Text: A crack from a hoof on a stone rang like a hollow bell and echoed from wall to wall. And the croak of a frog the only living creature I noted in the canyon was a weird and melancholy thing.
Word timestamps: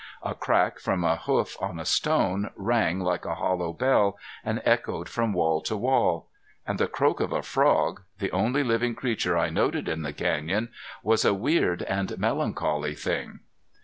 A 0.23 0.33
crack 0.33 0.79
from 0.79 1.03
a 1.03 1.15
hoof 1.17 1.55
on 1.61 1.79
a 1.79 1.85
stone 1.85 2.49
rang 2.55 3.01
like 3.01 3.23
a 3.23 3.35
hollow 3.35 3.71
bell 3.71 4.17
and 4.43 4.59
echoed 4.65 5.07
from 5.07 5.31
wall 5.31 5.61
to 5.61 5.77
wall. 5.77 6.27
And 6.65 6.79
the 6.79 6.87
croak 6.87 7.19
of 7.19 7.31
a 7.31 7.43
frog 7.43 8.01
the 8.17 8.31
only 8.31 8.63
living 8.63 8.95
creature 8.95 9.37
I 9.37 9.51
noted 9.51 9.87
in 9.87 10.01
the 10.01 10.11
canyon 10.11 10.69
was 11.03 11.23
a 11.23 11.35
weird 11.35 11.83
and 11.83 12.17
melancholy 12.17 12.95
thing. 12.95 13.41